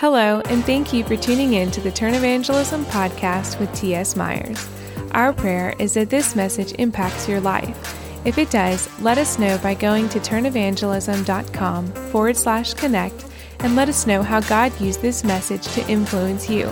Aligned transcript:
Hello, 0.00 0.40
and 0.46 0.64
thank 0.64 0.94
you 0.94 1.04
for 1.04 1.14
tuning 1.14 1.52
in 1.52 1.70
to 1.72 1.80
the 1.82 1.90
Turn 1.90 2.14
Evangelism 2.14 2.86
podcast 2.86 3.60
with 3.60 3.70
T.S. 3.74 4.16
Myers. 4.16 4.66
Our 5.10 5.34
prayer 5.34 5.74
is 5.78 5.92
that 5.92 6.08
this 6.08 6.34
message 6.34 6.72
impacts 6.78 7.28
your 7.28 7.38
life. 7.38 7.76
If 8.24 8.38
it 8.38 8.50
does, 8.50 8.88
let 9.02 9.18
us 9.18 9.38
know 9.38 9.58
by 9.58 9.74
going 9.74 10.08
to 10.08 10.18
turnevangelism.com 10.18 11.88
forward 11.92 12.38
slash 12.38 12.72
connect 12.72 13.26
and 13.58 13.76
let 13.76 13.90
us 13.90 14.06
know 14.06 14.22
how 14.22 14.40
God 14.40 14.72
used 14.80 15.02
this 15.02 15.22
message 15.22 15.66
to 15.74 15.86
influence 15.86 16.48
you. 16.48 16.70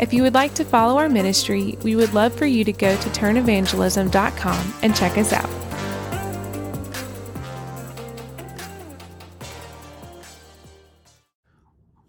If 0.00 0.12
you 0.12 0.24
would 0.24 0.34
like 0.34 0.54
to 0.54 0.64
follow 0.64 0.98
our 0.98 1.08
ministry, 1.08 1.78
we 1.84 1.94
would 1.94 2.14
love 2.14 2.34
for 2.34 2.46
you 2.46 2.64
to 2.64 2.72
go 2.72 2.96
to 2.96 3.08
turnevangelism.com 3.10 4.74
and 4.82 4.96
check 4.96 5.16
us 5.16 5.32
out. 5.32 5.55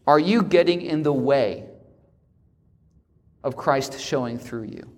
Are 0.07 0.17
you 0.17 0.41
getting 0.41 0.81
in 0.81 1.03
the 1.03 1.11
way 1.11 1.65
of 3.43 3.57
Christ 3.57 3.99
showing 3.99 4.39
through 4.39 4.63
you? 4.63 4.89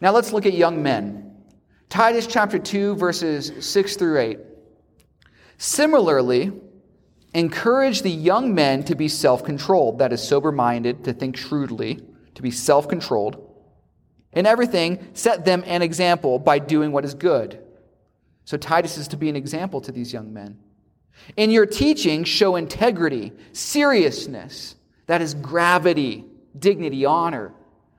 Now 0.00 0.10
let's 0.10 0.32
look 0.32 0.46
at 0.46 0.54
young 0.54 0.82
men. 0.82 1.36
Titus 1.90 2.26
chapter 2.26 2.58
2, 2.58 2.96
verses 2.96 3.52
6 3.60 3.96
through 3.96 4.18
8. 4.18 4.38
Similarly, 5.58 6.50
encourage 7.34 8.00
the 8.00 8.10
young 8.10 8.54
men 8.54 8.82
to 8.84 8.94
be 8.94 9.06
self 9.06 9.44
controlled, 9.44 9.98
that 9.98 10.12
is, 10.12 10.26
sober 10.26 10.50
minded, 10.50 11.04
to 11.04 11.12
think 11.12 11.36
shrewdly, 11.36 12.00
to 12.34 12.42
be 12.42 12.50
self 12.50 12.88
controlled. 12.88 13.48
In 14.32 14.46
everything, 14.46 15.06
set 15.12 15.44
them 15.44 15.62
an 15.66 15.82
example 15.82 16.38
by 16.38 16.58
doing 16.58 16.90
what 16.90 17.04
is 17.04 17.12
good. 17.12 17.62
So 18.46 18.56
Titus 18.56 18.96
is 18.96 19.06
to 19.08 19.18
be 19.18 19.28
an 19.28 19.36
example 19.36 19.82
to 19.82 19.92
these 19.92 20.12
young 20.12 20.32
men. 20.32 20.58
In 21.36 21.50
your 21.50 21.66
teaching, 21.66 22.24
show 22.24 22.56
integrity, 22.56 23.32
seriousness, 23.52 24.74
that 25.06 25.22
is 25.22 25.34
gravity, 25.34 26.24
dignity, 26.58 27.04
honor. 27.04 27.52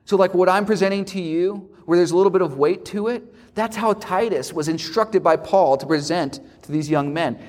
So, 0.05 0.17
like 0.17 0.33
what 0.33 0.49
I'm 0.49 0.65
presenting 0.65 1.05
to 1.05 1.21
you, 1.21 1.69
where 1.85 1.97
there's 1.97 2.11
a 2.11 2.17
little 2.17 2.31
bit 2.31 2.41
of 2.41 2.57
weight 2.57 2.85
to 2.85 3.07
it, 3.07 3.23
that's 3.55 3.75
how 3.75 3.93
Titus 3.93 4.51
was 4.51 4.67
instructed 4.67 5.23
by 5.23 5.35
Paul 5.35 5.77
to 5.77 5.85
present 5.85 6.39
to 6.63 6.71
these 6.71 6.89
young 6.89 7.13
men. 7.13 7.39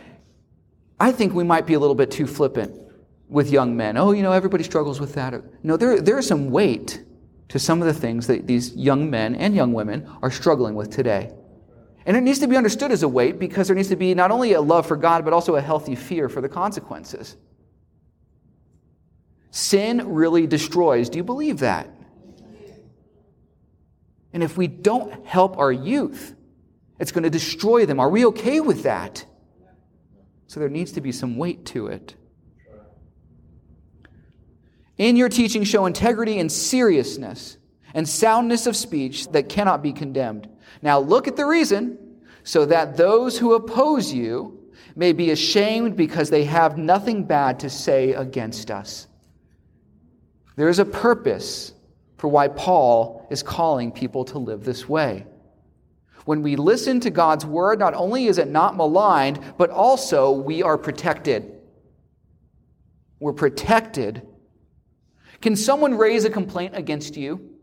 I 1.00 1.12
think 1.12 1.34
we 1.34 1.44
might 1.44 1.66
be 1.66 1.74
a 1.74 1.78
little 1.78 1.94
bit 1.94 2.10
too 2.10 2.26
flippant 2.26 2.80
with 3.28 3.50
young 3.50 3.76
men. 3.76 3.96
Oh, 3.96 4.12
you 4.12 4.22
know, 4.22 4.32
everybody 4.32 4.64
struggles 4.64 5.00
with 5.00 5.14
that. 5.14 5.34
No, 5.64 5.76
there, 5.76 6.00
there 6.00 6.18
is 6.18 6.26
some 6.26 6.50
weight 6.50 7.02
to 7.48 7.58
some 7.58 7.80
of 7.80 7.86
the 7.86 7.94
things 7.94 8.26
that 8.26 8.46
these 8.46 8.74
young 8.74 9.10
men 9.10 9.34
and 9.34 9.54
young 9.54 9.72
women 9.72 10.08
are 10.22 10.30
struggling 10.30 10.74
with 10.74 10.90
today. 10.90 11.32
And 12.06 12.16
it 12.16 12.20
needs 12.20 12.40
to 12.40 12.46
be 12.46 12.56
understood 12.56 12.92
as 12.92 13.02
a 13.02 13.08
weight 13.08 13.38
because 13.38 13.68
there 13.68 13.76
needs 13.76 13.88
to 13.88 13.96
be 13.96 14.14
not 14.14 14.30
only 14.30 14.52
a 14.52 14.60
love 14.60 14.86
for 14.86 14.96
God, 14.96 15.24
but 15.24 15.32
also 15.32 15.56
a 15.56 15.60
healthy 15.60 15.94
fear 15.94 16.28
for 16.28 16.40
the 16.40 16.48
consequences. 16.48 17.36
Sin 19.50 20.14
really 20.14 20.46
destroys. 20.46 21.08
Do 21.08 21.16
you 21.16 21.24
believe 21.24 21.60
that? 21.60 21.88
And 24.32 24.42
if 24.42 24.56
we 24.56 24.66
don't 24.66 25.24
help 25.24 25.56
our 25.58 25.72
youth, 25.72 26.34
it's 26.98 27.12
going 27.12 27.22
to 27.22 27.30
destroy 27.30 27.86
them. 27.86 28.00
Are 28.00 28.10
we 28.10 28.26
okay 28.26 28.60
with 28.60 28.82
that? 28.82 29.24
So 30.46 30.60
there 30.60 30.68
needs 30.68 30.92
to 30.92 31.00
be 31.00 31.12
some 31.12 31.36
weight 31.36 31.64
to 31.66 31.86
it. 31.86 32.14
In 34.98 35.16
your 35.16 35.28
teaching, 35.28 35.64
show 35.64 35.86
integrity 35.86 36.38
and 36.38 36.50
seriousness 36.50 37.56
and 37.94 38.08
soundness 38.08 38.66
of 38.66 38.76
speech 38.76 39.28
that 39.28 39.48
cannot 39.48 39.82
be 39.82 39.92
condemned. 39.92 40.48
Now 40.84 41.00
look 41.00 41.26
at 41.26 41.34
the 41.34 41.46
reason 41.46 41.98
so 42.44 42.66
that 42.66 42.98
those 42.98 43.38
who 43.38 43.54
oppose 43.54 44.12
you 44.12 44.60
may 44.94 45.14
be 45.14 45.30
ashamed 45.30 45.96
because 45.96 46.28
they 46.28 46.44
have 46.44 46.76
nothing 46.76 47.24
bad 47.24 47.58
to 47.60 47.70
say 47.70 48.12
against 48.12 48.70
us. 48.70 49.08
There 50.56 50.68
is 50.68 50.78
a 50.78 50.84
purpose 50.84 51.72
for 52.18 52.28
why 52.28 52.48
Paul 52.48 53.26
is 53.30 53.42
calling 53.42 53.92
people 53.92 54.26
to 54.26 54.38
live 54.38 54.62
this 54.62 54.86
way. 54.86 55.26
When 56.26 56.42
we 56.42 56.54
listen 56.54 57.00
to 57.00 57.10
God's 57.10 57.46
word, 57.46 57.78
not 57.78 57.94
only 57.94 58.26
is 58.26 58.36
it 58.36 58.48
not 58.48 58.76
maligned, 58.76 59.40
but 59.56 59.70
also 59.70 60.32
we 60.32 60.62
are 60.62 60.76
protected. 60.76 61.60
We're 63.20 63.32
protected. 63.32 64.26
Can 65.40 65.56
someone 65.56 65.96
raise 65.96 66.26
a 66.26 66.30
complaint 66.30 66.76
against 66.76 67.16
you? 67.16 67.53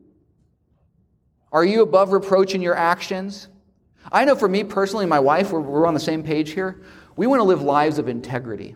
Are 1.52 1.66
you 1.66 1.82
above 1.82 2.12
reproach 2.12 2.56
in 2.56 2.62
your 2.62 2.76
actions? 2.76 3.48
I 4.12 4.26
know 4.26 4.36
for 4.36 4.48
me 4.48 4.64
personally, 4.64 5.06
my 5.06 5.20
wife, 5.20 5.52
we're, 5.52 5.60
we're 5.60 5.86
on 5.86 5.94
the 5.94 6.00
same 6.00 6.24
page 6.24 6.52
here. 6.52 6.82
We 7.16 7.28
want 7.28 7.40
to 7.40 7.44
live 7.44 7.62
lives 7.62 8.00
of 8.00 8.08
integrity. 8.08 8.76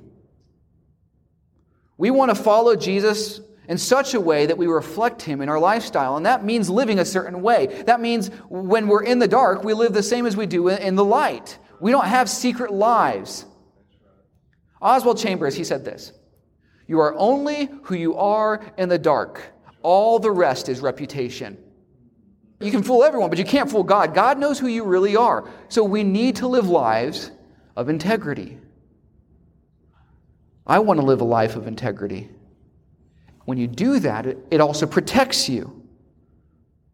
We 1.98 2.12
want 2.12 2.36
to 2.36 2.36
follow 2.36 2.76
Jesus 2.76 3.40
in 3.68 3.78
such 3.78 4.14
a 4.14 4.22
way 4.22 4.46
that 4.46 4.58
we 4.58 4.68
reflect 4.68 5.22
him 5.22 5.42
in 5.42 5.50
our 5.50 5.60
lifestyle. 5.60 6.18
And 6.18 6.26
that 6.26 6.44
means 6.44 6.70
living 6.70 7.00
a 7.00 7.06
certain 7.06 7.42
way. 7.42 7.84
That 7.86 8.02
means 8.02 8.28
when 8.50 8.88
we're 8.88 9.04
in 9.04 9.20
the 9.20 9.28
dark, 9.28 9.64
we 9.64 9.74
live 9.74 9.94
the 9.94 10.04
same 10.04 10.26
as 10.26 10.38
we 10.38 10.46
do 10.46 10.68
in 10.68 10.96
the 10.96 11.06
light. 11.06 11.58
We 11.80 11.92
don't 11.92 12.06
have 12.06 12.30
secret 12.30 12.72
lives. 12.72 13.46
Oswald 14.82 15.18
Chambers, 15.18 15.56
he 15.56 15.64
said 15.64 15.84
this 15.84 16.12
You 16.88 17.00
are 17.00 17.16
only 17.18 17.70
who 17.84 17.96
you 17.96 18.16
are 18.18 18.62
in 18.78 18.90
the 18.90 19.00
dark, 19.00 19.42
all 19.82 20.20
the 20.20 20.32
rest 20.32 20.70
is 20.70 20.82
reputation. 20.82 21.58
You 22.60 22.72
can 22.72 22.84
fool 22.84 23.04
everyone, 23.04 23.30
but 23.30 23.38
you 23.38 23.46
can't 23.46 23.70
fool 23.70 23.84
God. 23.84 24.14
God 24.14 24.40
knows 24.40 24.60
who 24.60 24.68
you 24.68 24.84
really 24.84 25.16
are. 25.16 25.50
So 25.68 25.84
we 25.84 26.04
need 26.04 26.38
to 26.38 26.48
live 26.48 26.68
lives 26.68 27.32
of 27.76 27.90
integrity. 27.90 28.58
I 30.66 30.80
want 30.80 31.00
to 31.00 31.06
live 31.06 31.22
a 31.22 31.26
life 31.26 31.56
of 31.56 31.68
integrity. 31.68 32.30
When 33.44 33.58
you 33.58 33.68
do 33.68 34.00
that, 34.00 34.26
it 34.50 34.62
also 34.62 34.88
protects 34.88 35.48
you. 35.48 35.84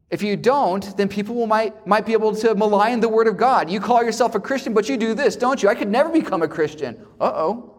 If 0.10 0.22
you 0.22 0.36
don't, 0.36 0.98
then 0.98 1.08
people 1.08 1.36
will, 1.36 1.48
might, 1.48 1.88
might 1.88 2.06
be 2.06 2.12
able 2.12 2.36
to 2.36 2.54
malign 2.54 3.00
the 3.00 3.08
Word 3.08 3.28
of 3.28 3.38
God. 3.38 3.70
You 3.70 3.80
call 3.80 4.04
yourself 4.04 4.36
a 4.36 4.42
Christian, 4.42 4.74
but 4.74 4.90
you 4.90 4.98
do 4.98 5.14
this, 5.14 5.38
don't 5.38 5.64
you? 5.64 5.70
I 5.70 5.76
could 5.76 5.88
never 5.88 6.10
become 6.10 6.42
a 6.42 6.50
Christian. 6.50 6.98
Uh 7.20 7.32
oh. 7.34 7.76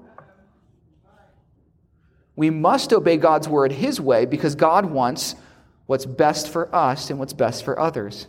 We 2.34 2.48
must 2.48 2.94
obey 2.94 3.18
God's 3.18 3.48
Word 3.48 3.70
His 3.70 4.00
way 4.00 4.24
because 4.24 4.54
God 4.54 4.86
wants 4.86 5.34
what's 5.86 6.06
best 6.06 6.48
for 6.48 6.74
us 6.74 7.10
and 7.10 7.18
what's 7.18 7.32
best 7.32 7.64
for 7.64 7.78
others. 7.78 8.26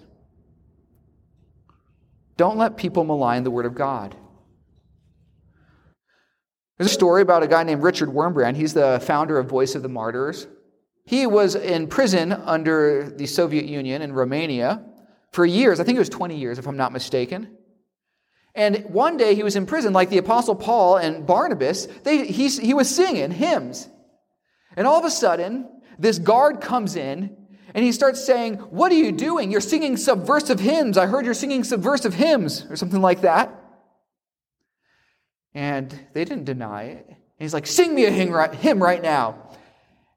Don't 2.38 2.58
let 2.58 2.78
people 2.78 3.04
malign 3.04 3.44
the 3.44 3.52
Word 3.52 3.66
of 3.66 3.76
God. 3.76 4.16
There's 6.78 6.90
a 6.90 6.94
story 6.94 7.22
about 7.22 7.44
a 7.44 7.48
guy 7.48 7.64
named 7.64 7.84
Richard 7.84 8.10
Wurmbrand. 8.10 8.56
He's 8.56 8.74
the 8.74 9.00
founder 9.06 9.38
of 9.38 9.48
Voice 9.48 9.76
of 9.76 9.84
the 9.84 9.90
Martyrs. 9.90 10.48
He 11.06 11.28
was 11.28 11.56
in 11.56 11.88
prison 11.88 12.32
under 12.32 13.10
the 13.10 13.28
Soviet 13.28 13.66
Union 13.66 14.02
in 14.02 14.14
Romania 14.14 14.84
for 15.32 15.46
years. 15.46 15.80
I 15.80 15.84
think 15.84 15.98
it 15.98 16.00
was 16.00 16.10
20 16.10 16.38
years, 16.38 16.58
if 16.58 16.68
I'm 16.68 16.78
not 16.78 16.92
mistaken. 16.92 17.56
And 18.56 18.86
one 18.86 19.18
day 19.18 19.36
he 19.36 19.44
was 19.44 19.56
in 19.56 19.66
prison, 19.66 19.94
like 19.94 20.10
the 20.10 20.18
Apostle 20.18 20.56
Paul 20.56 20.98
and 20.98 21.26
Barnabas. 21.26 21.88
They, 22.04 22.26
he, 22.26 22.48
he 22.48 22.74
was 22.74 22.94
singing 22.94 23.32
hymns. 23.32 23.88
And 24.76 24.88
all 24.88 25.00
of 25.00 25.06
a 25.06 25.12
sudden, 25.12 25.70
this 26.00 26.20
guard 26.20 26.62
comes 26.62 26.96
in 26.96 27.36
and 27.74 27.84
he 27.84 27.92
starts 27.92 28.24
saying, 28.24 28.56
What 28.56 28.92
are 28.92 28.96
you 28.96 29.12
doing? 29.12 29.52
You're 29.52 29.62
singing 29.62 29.98
subversive 29.98 30.60
hymns. 30.60 30.98
I 30.98 31.08
heard 31.08 31.26
you're 31.26 31.34
singing 31.34 31.64
subversive 31.64 32.14
hymns, 32.14 32.66
or 32.70 32.76
something 32.76 33.02
like 33.02 33.22
that. 33.22 33.54
And 35.54 35.92
they 36.14 36.26
didn't 36.26 36.46
deny 36.46 36.84
it. 36.84 37.06
And 37.08 37.18
he's 37.40 37.54
like, 37.54 37.68
Sing 37.68 37.96
me 37.96 38.06
a 38.06 38.12
hymn 38.12 38.82
right 38.82 39.02
now. 39.02 39.50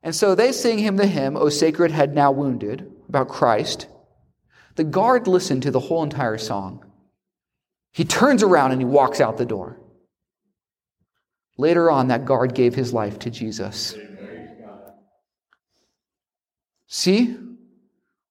And 0.02 0.14
so 0.14 0.34
they 0.34 0.52
sing 0.52 0.78
him 0.78 0.96
the 0.96 1.06
hymn, 1.06 1.36
O 1.36 1.48
Sacred 1.48 1.90
Head 1.90 2.14
Now 2.14 2.30
Wounded, 2.30 2.92
about 3.08 3.28
Christ. 3.28 3.88
The 4.76 4.84
guard 4.84 5.26
listened 5.26 5.62
to 5.62 5.70
the 5.70 5.80
whole 5.80 6.02
entire 6.02 6.38
song. 6.38 6.84
He 7.92 8.04
turns 8.04 8.42
around 8.42 8.72
and 8.72 8.80
he 8.80 8.84
walks 8.84 9.20
out 9.20 9.38
the 9.38 9.46
door. 9.46 9.80
Later 11.56 11.90
on, 11.90 12.08
that 12.08 12.26
guard 12.26 12.54
gave 12.54 12.74
his 12.74 12.92
life 12.92 13.18
to 13.20 13.30
Jesus. 13.30 13.96
See, 16.86 17.36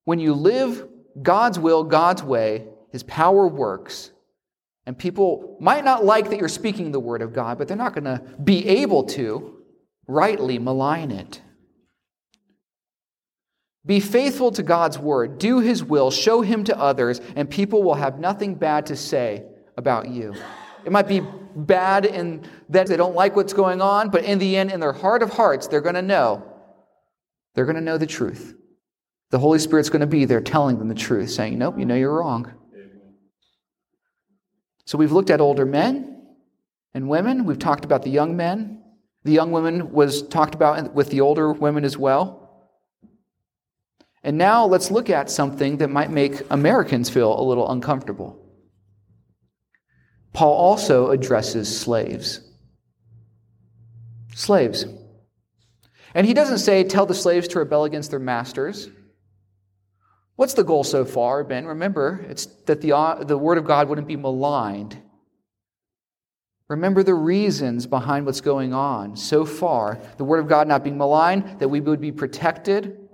when 0.05 0.19
you 0.19 0.33
live 0.33 0.87
God's 1.21 1.59
will, 1.59 1.83
God's 1.83 2.23
way, 2.23 2.67
His 2.91 3.03
power 3.03 3.47
works. 3.47 4.11
And 4.85 4.97
people 4.97 5.57
might 5.59 5.83
not 5.83 6.05
like 6.05 6.29
that 6.29 6.39
you're 6.39 6.47
speaking 6.47 6.91
the 6.91 6.99
word 6.99 7.21
of 7.21 7.33
God, 7.33 7.57
but 7.57 7.67
they're 7.67 7.75
not 7.75 7.93
going 7.93 8.05
to 8.05 8.21
be 8.43 8.67
able 8.67 9.03
to 9.05 9.63
rightly 10.07 10.59
malign 10.59 11.11
it. 11.11 11.41
Be 13.85 13.99
faithful 13.99 14.51
to 14.51 14.63
God's 14.63 14.97
word, 14.97 15.37
do 15.37 15.59
His 15.59 15.83
will, 15.83 16.09
show 16.09 16.41
Him 16.41 16.63
to 16.65 16.79
others, 16.79 17.21
and 17.35 17.49
people 17.49 17.83
will 17.83 17.95
have 17.95 18.19
nothing 18.19 18.55
bad 18.55 18.87
to 18.87 18.95
say 18.95 19.43
about 19.77 20.09
you. 20.09 20.33
It 20.85 20.91
might 20.91 21.07
be 21.07 21.21
bad 21.55 22.05
in 22.05 22.43
that 22.69 22.87
they 22.87 22.97
don't 22.97 23.15
like 23.15 23.35
what's 23.35 23.53
going 23.53 23.81
on, 23.81 24.09
but 24.09 24.23
in 24.23 24.39
the 24.39 24.57
end, 24.57 24.71
in 24.71 24.79
their 24.79 24.93
heart 24.93 25.23
of 25.23 25.31
hearts, 25.31 25.67
they're 25.67 25.81
going 25.81 25.95
to 25.95 26.01
know. 26.01 26.51
They're 27.53 27.65
going 27.65 27.75
to 27.75 27.81
know 27.81 27.97
the 27.97 28.07
truth. 28.07 28.55
The 29.35 29.39
Holy 29.39 29.59
Spirit's 29.59 29.89
going 29.89 29.99
to 29.99 30.07
be 30.07 30.23
there 30.23 30.39
telling 30.39 30.79
them 30.79 30.87
the 30.87 30.95
truth, 30.95 31.29
saying, 31.29 31.57
Nope, 31.57 31.77
you 31.77 31.85
know 31.85 31.93
you're 31.93 32.19
wrong. 32.19 32.53
So 34.85 34.97
we've 34.97 35.11
looked 35.11 35.29
at 35.29 35.41
older 35.41 35.65
men 35.65 36.25
and 36.93 37.09
women. 37.09 37.43
We've 37.43 37.59
talked 37.59 37.83
about 37.83 38.03
the 38.03 38.09
young 38.09 38.37
men. 38.37 38.81
The 39.25 39.33
young 39.33 39.51
women 39.51 39.91
was 39.91 40.25
talked 40.29 40.55
about 40.55 40.93
with 40.93 41.09
the 41.09 41.19
older 41.19 41.51
women 41.51 41.83
as 41.83 41.97
well. 41.97 42.71
And 44.23 44.37
now 44.37 44.67
let's 44.67 44.89
look 44.89 45.09
at 45.09 45.29
something 45.29 45.79
that 45.79 45.89
might 45.89 46.11
make 46.11 46.41
Americans 46.49 47.09
feel 47.09 47.37
a 47.37 47.43
little 47.43 47.69
uncomfortable. 47.69 48.41
Paul 50.31 50.53
also 50.53 51.09
addresses 51.09 51.77
slaves. 51.77 52.39
Slaves. 54.33 54.85
And 56.13 56.25
he 56.25 56.33
doesn't 56.33 56.59
say, 56.59 56.85
tell 56.85 57.05
the 57.05 57.13
slaves 57.13 57.49
to 57.49 57.59
rebel 57.59 57.83
against 57.83 58.11
their 58.11 58.19
masters. 58.21 58.87
What's 60.35 60.53
the 60.53 60.63
goal 60.63 60.83
so 60.83 61.05
far 61.05 61.43
been? 61.43 61.65
Remember, 61.65 62.25
it's 62.29 62.45
that 62.65 62.81
the, 62.81 62.93
uh, 62.93 63.23
the 63.23 63.37
Word 63.37 63.57
of 63.57 63.65
God 63.65 63.87
wouldn't 63.87 64.07
be 64.07 64.17
maligned. 64.17 65.01
Remember 66.67 67.03
the 67.03 67.13
reasons 67.13 67.85
behind 67.85 68.25
what's 68.25 68.41
going 68.41 68.73
on 68.73 69.15
so 69.15 69.45
far. 69.45 69.99
The 70.17 70.25
Word 70.25 70.39
of 70.39 70.47
God 70.47 70.67
not 70.67 70.83
being 70.83 70.97
maligned, 70.97 71.59
that 71.59 71.69
we 71.69 71.79
would 71.79 72.01
be 72.01 72.11
protected. 72.11 73.07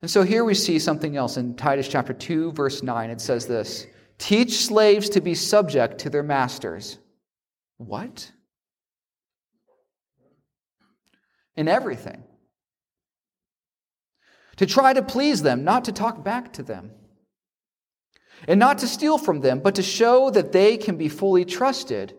And 0.00 0.10
so 0.10 0.22
here 0.22 0.44
we 0.44 0.54
see 0.54 0.78
something 0.78 1.16
else 1.16 1.36
in 1.36 1.56
Titus 1.56 1.88
chapter 1.88 2.14
2, 2.14 2.52
verse 2.52 2.82
9. 2.82 3.10
It 3.10 3.20
says 3.20 3.46
this 3.46 3.86
Teach 4.16 4.64
slaves 4.64 5.10
to 5.10 5.20
be 5.20 5.34
subject 5.34 5.98
to 5.98 6.10
their 6.10 6.22
masters. 6.22 6.98
What? 7.76 8.30
In 11.56 11.68
everything 11.68 12.22
to 14.58 14.66
try 14.66 14.92
to 14.92 15.02
please 15.02 15.42
them, 15.42 15.64
not 15.64 15.86
to 15.86 15.92
talk 15.92 16.22
back 16.22 16.52
to 16.52 16.62
them, 16.62 16.92
and 18.46 18.60
not 18.60 18.78
to 18.78 18.86
steal 18.86 19.18
from 19.18 19.40
them, 19.40 19.60
but 19.60 19.76
to 19.76 19.82
show 19.82 20.30
that 20.30 20.52
they 20.52 20.76
can 20.76 20.96
be 20.96 21.08
fully 21.08 21.44
trusted. 21.44 22.14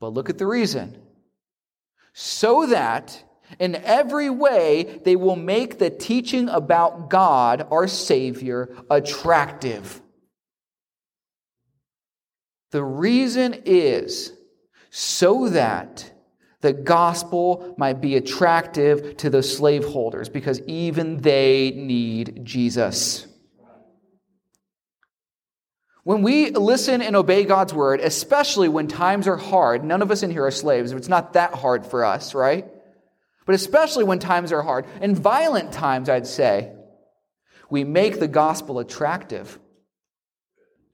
But 0.00 0.14
look 0.14 0.28
at 0.28 0.38
the 0.38 0.46
reason 0.46 0.98
so 2.12 2.66
that 2.66 3.22
in 3.58 3.76
every 3.76 4.30
way 4.30 5.00
they 5.04 5.16
will 5.16 5.36
make 5.36 5.78
the 5.78 5.90
teaching 5.90 6.48
about 6.48 7.10
God, 7.10 7.66
our 7.70 7.88
Savior, 7.88 8.74
attractive. 8.90 10.00
The 12.70 12.82
reason 12.82 13.62
is 13.66 14.32
so 14.90 15.48
that 15.50 16.11
the 16.62 16.72
gospel 16.72 17.74
might 17.76 18.00
be 18.00 18.16
attractive 18.16 19.16
to 19.18 19.28
the 19.28 19.42
slaveholders 19.42 20.28
because 20.28 20.60
even 20.62 21.18
they 21.18 21.72
need 21.72 22.44
Jesus. 22.44 23.26
When 26.04 26.22
we 26.22 26.50
listen 26.50 27.02
and 27.02 27.14
obey 27.14 27.44
God's 27.44 27.74
word, 27.74 28.00
especially 28.00 28.68
when 28.68 28.88
times 28.88 29.28
are 29.28 29.36
hard, 29.36 29.84
none 29.84 30.02
of 30.02 30.10
us 30.10 30.22
in 30.22 30.30
here 30.30 30.46
are 30.46 30.50
slaves. 30.52 30.92
It's 30.92 31.08
not 31.08 31.34
that 31.34 31.54
hard 31.54 31.84
for 31.84 32.04
us, 32.04 32.34
right? 32.34 32.66
But 33.44 33.54
especially 33.56 34.04
when 34.04 34.18
times 34.18 34.52
are 34.52 34.62
hard, 34.62 34.86
and 35.00 35.18
violent 35.18 35.72
times, 35.72 36.08
I'd 36.08 36.26
say, 36.26 36.72
we 37.70 37.84
make 37.84 38.20
the 38.20 38.28
gospel 38.28 38.78
attractive. 38.78 39.58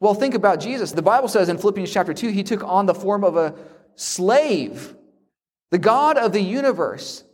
Well, 0.00 0.14
think 0.14 0.34
about 0.34 0.60
Jesus. 0.60 0.92
The 0.92 1.02
Bible 1.02 1.28
says 1.28 1.48
in 1.48 1.58
Philippians 1.58 1.92
chapter 1.92 2.14
2, 2.14 2.28
he 2.28 2.42
took 2.42 2.62
on 2.62 2.86
the 2.86 2.94
form 2.94 3.24
of 3.24 3.36
a 3.36 3.54
slave 3.96 4.94
the 5.70 5.78
God 5.78 6.16
of 6.16 6.32
the 6.32 6.40
universe, 6.40 7.24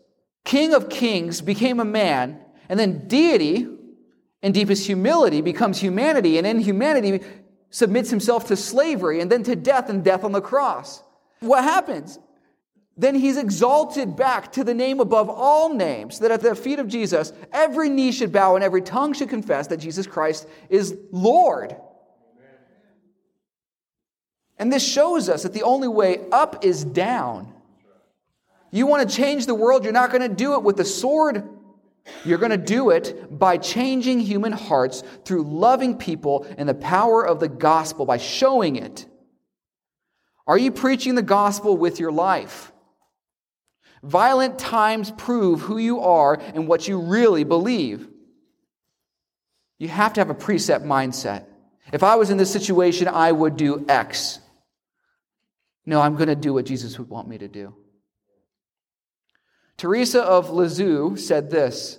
King 0.44 0.74
of 0.74 0.88
kings, 0.88 1.40
became 1.40 1.80
a 1.80 1.84
man, 1.84 2.40
and 2.68 2.78
then 2.78 3.08
deity, 3.08 3.66
in 4.42 4.52
deepest 4.52 4.86
humility, 4.86 5.40
becomes 5.40 5.80
humanity, 5.80 6.36
and 6.36 6.46
in 6.46 6.58
humanity 6.58 7.24
submits 7.70 8.10
himself 8.10 8.46
to 8.48 8.56
slavery 8.56 9.20
and 9.20 9.32
then 9.32 9.42
to 9.42 9.56
death 9.56 9.88
and 9.88 10.04
death 10.04 10.22
on 10.22 10.32
the 10.32 10.40
cross. 10.40 11.02
What 11.40 11.64
happens? 11.64 12.18
Then 12.96 13.14
he's 13.14 13.36
exalted 13.36 14.16
back 14.16 14.52
to 14.52 14.62
the 14.62 14.74
name 14.74 15.00
above 15.00 15.28
all 15.28 15.74
names, 15.74 16.20
that 16.20 16.30
at 16.30 16.42
the 16.42 16.54
feet 16.54 16.78
of 16.78 16.88
Jesus, 16.88 17.32
every 17.52 17.88
knee 17.88 18.12
should 18.12 18.32
bow 18.32 18.54
and 18.54 18.62
every 18.62 18.82
tongue 18.82 19.14
should 19.14 19.28
confess 19.28 19.66
that 19.68 19.78
Jesus 19.78 20.06
Christ 20.06 20.46
is 20.68 20.96
Lord. 21.10 21.74
And 24.58 24.72
this 24.72 24.86
shows 24.86 25.28
us 25.28 25.42
that 25.42 25.52
the 25.52 25.64
only 25.64 25.88
way 25.88 26.28
up 26.30 26.64
is 26.64 26.84
down. 26.84 27.52
You 28.74 28.88
want 28.88 29.08
to 29.08 29.16
change 29.16 29.46
the 29.46 29.54
world, 29.54 29.84
you're 29.84 29.92
not 29.92 30.10
going 30.10 30.28
to 30.28 30.34
do 30.34 30.54
it 30.54 30.64
with 30.64 30.76
the 30.76 30.84
sword. 30.84 31.48
You're 32.24 32.38
going 32.38 32.50
to 32.50 32.56
do 32.56 32.90
it 32.90 33.38
by 33.38 33.56
changing 33.56 34.18
human 34.18 34.50
hearts 34.50 35.04
through 35.24 35.44
loving 35.44 35.96
people 35.96 36.44
and 36.58 36.68
the 36.68 36.74
power 36.74 37.24
of 37.24 37.38
the 37.38 37.48
gospel, 37.48 38.04
by 38.04 38.16
showing 38.16 38.74
it. 38.74 39.06
Are 40.48 40.58
you 40.58 40.72
preaching 40.72 41.14
the 41.14 41.22
gospel 41.22 41.76
with 41.76 42.00
your 42.00 42.10
life? 42.10 42.72
Violent 44.02 44.58
times 44.58 45.12
prove 45.12 45.60
who 45.60 45.78
you 45.78 46.00
are 46.00 46.34
and 46.34 46.66
what 46.66 46.88
you 46.88 46.98
really 47.00 47.44
believe. 47.44 48.08
You 49.78 49.86
have 49.86 50.14
to 50.14 50.20
have 50.20 50.30
a 50.30 50.34
preset 50.34 50.82
mindset. 50.82 51.44
If 51.92 52.02
I 52.02 52.16
was 52.16 52.28
in 52.28 52.38
this 52.38 52.50
situation, 52.50 53.06
I 53.06 53.30
would 53.30 53.56
do 53.56 53.86
X. 53.88 54.40
No, 55.86 56.00
I'm 56.00 56.16
going 56.16 56.28
to 56.28 56.34
do 56.34 56.52
what 56.52 56.66
Jesus 56.66 56.98
would 56.98 57.08
want 57.08 57.28
me 57.28 57.38
to 57.38 57.46
do. 57.46 57.72
Teresa 59.76 60.22
of 60.22 60.50
Lisieux 60.50 61.16
said 61.16 61.50
this 61.50 61.98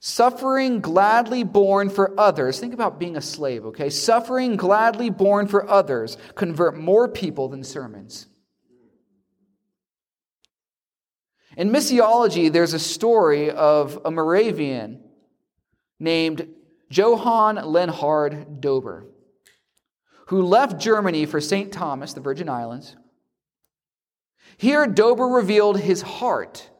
Suffering 0.00 0.80
gladly 0.80 1.42
borne 1.42 1.90
for 1.90 2.18
others. 2.18 2.60
Think 2.60 2.72
about 2.72 3.00
being 3.00 3.16
a 3.16 3.20
slave, 3.20 3.66
okay? 3.66 3.90
Suffering 3.90 4.56
gladly 4.56 5.10
borne 5.10 5.48
for 5.48 5.68
others 5.68 6.16
convert 6.36 6.76
more 6.76 7.08
people 7.08 7.48
than 7.48 7.64
sermons. 7.64 8.26
In 11.56 11.70
missiology, 11.70 12.52
there's 12.52 12.74
a 12.74 12.78
story 12.78 13.50
of 13.50 14.00
a 14.04 14.10
Moravian 14.12 15.02
named 15.98 16.48
Johann 16.88 17.56
Lenhard 17.56 18.60
Dober, 18.60 19.04
who 20.28 20.42
left 20.42 20.80
Germany 20.80 21.26
for 21.26 21.40
St. 21.40 21.72
Thomas, 21.72 22.12
the 22.12 22.20
Virgin 22.20 22.48
Islands. 22.48 22.96
Here, 24.56 24.86
Dober 24.86 25.26
revealed 25.26 25.80
his 25.80 26.02
heart 26.02 26.70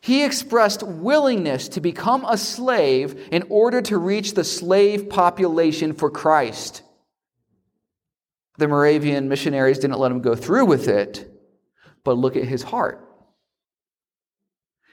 he 0.00 0.24
expressed 0.24 0.82
willingness 0.82 1.68
to 1.70 1.80
become 1.80 2.24
a 2.24 2.36
slave 2.36 3.28
in 3.32 3.44
order 3.48 3.82
to 3.82 3.98
reach 3.98 4.34
the 4.34 4.44
slave 4.44 5.08
population 5.08 5.92
for 5.92 6.10
Christ. 6.10 6.82
The 8.58 8.68
Moravian 8.68 9.28
missionaries 9.28 9.78
didn't 9.78 9.98
let 9.98 10.12
him 10.12 10.20
go 10.20 10.34
through 10.34 10.66
with 10.66 10.88
it, 10.88 11.30
but 12.04 12.18
look 12.18 12.36
at 12.36 12.44
his 12.44 12.62
heart. 12.62 13.04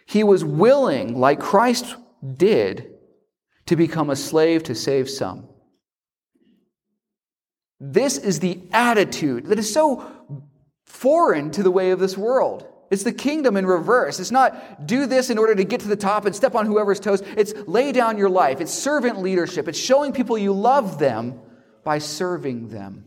He 0.05 0.23
was 0.23 0.45
willing, 0.45 1.19
like 1.19 1.39
Christ 1.39 1.95
did, 2.37 2.91
to 3.65 3.75
become 3.75 4.09
a 4.09 4.15
slave 4.15 4.63
to 4.63 4.75
save 4.75 5.09
some. 5.09 5.49
This 7.79 8.17
is 8.17 8.39
the 8.39 8.61
attitude 8.71 9.47
that 9.47 9.59
is 9.59 9.73
so 9.73 10.11
foreign 10.85 11.51
to 11.51 11.63
the 11.63 11.71
way 11.71 11.91
of 11.91 11.99
this 11.99 12.17
world. 12.17 12.67
It's 12.95 13.03
the 13.03 13.11
kingdom 13.11 13.57
in 13.57 13.65
reverse. 13.65 14.21
It's 14.21 14.31
not 14.31 14.87
do 14.87 15.05
this 15.05 15.29
in 15.29 15.37
order 15.37 15.53
to 15.53 15.65
get 15.65 15.81
to 15.81 15.89
the 15.89 15.97
top 15.97 16.25
and 16.25 16.33
step 16.33 16.55
on 16.55 16.65
whoever's 16.65 17.01
toes. 17.01 17.21
It's 17.35 17.53
lay 17.67 17.91
down 17.91 18.17
your 18.17 18.29
life. 18.29 18.61
It's 18.61 18.71
servant 18.71 19.19
leadership. 19.19 19.67
It's 19.67 19.77
showing 19.77 20.13
people 20.13 20.37
you 20.37 20.53
love 20.53 20.97
them 20.97 21.41
by 21.83 21.97
serving 21.97 22.69
them. 22.69 23.03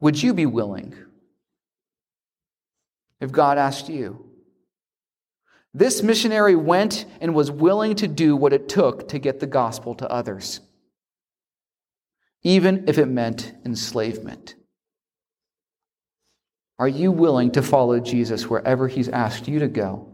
Would 0.00 0.20
you 0.20 0.34
be 0.34 0.44
willing 0.44 0.96
if 3.20 3.30
God 3.30 3.56
asked 3.56 3.88
you? 3.88 4.28
This 5.72 6.02
missionary 6.02 6.56
went 6.56 7.06
and 7.20 7.32
was 7.32 7.48
willing 7.48 7.94
to 7.94 8.08
do 8.08 8.34
what 8.34 8.52
it 8.52 8.68
took 8.68 9.06
to 9.10 9.20
get 9.20 9.38
the 9.38 9.46
gospel 9.46 9.94
to 9.94 10.10
others, 10.10 10.58
even 12.42 12.88
if 12.88 12.98
it 12.98 13.06
meant 13.06 13.52
enslavement. 13.64 14.56
Are 16.78 16.88
you 16.88 17.10
willing 17.10 17.50
to 17.52 17.62
follow 17.62 17.98
Jesus 17.98 18.48
wherever 18.48 18.86
he's 18.86 19.08
asked 19.08 19.48
you 19.48 19.58
to 19.60 19.68
go? 19.68 20.08